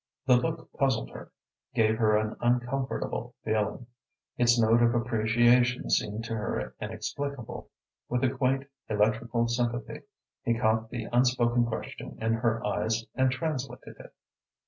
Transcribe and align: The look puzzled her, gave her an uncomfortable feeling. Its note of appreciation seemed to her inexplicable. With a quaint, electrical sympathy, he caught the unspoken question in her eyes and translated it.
The 0.25 0.35
look 0.35 0.73
puzzled 0.73 1.11
her, 1.11 1.31
gave 1.75 1.99
her 1.99 2.17
an 2.17 2.35
uncomfortable 2.41 3.35
feeling. 3.43 3.85
Its 4.35 4.59
note 4.59 4.81
of 4.81 4.95
appreciation 4.95 5.91
seemed 5.91 6.23
to 6.23 6.33
her 6.35 6.73
inexplicable. 6.81 7.69
With 8.09 8.23
a 8.23 8.31
quaint, 8.31 8.63
electrical 8.89 9.47
sympathy, 9.47 10.01
he 10.43 10.57
caught 10.57 10.89
the 10.89 11.03
unspoken 11.13 11.67
question 11.67 12.17
in 12.19 12.33
her 12.33 12.65
eyes 12.65 13.05
and 13.13 13.29
translated 13.29 13.95
it. 13.99 14.11